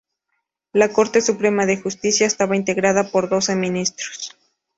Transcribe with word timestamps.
La 0.73 0.89
Corte 0.91 1.21
Suprema 1.21 1.67
de 1.67 1.77
Justicia 1.79 2.25
estaba 2.25 2.55
integrada 2.55 3.11
por 3.11 3.29
doce 3.29 3.55
Ministros. 3.55 4.35